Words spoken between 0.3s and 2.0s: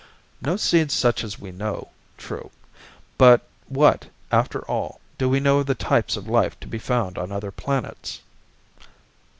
"No seeds such as we know,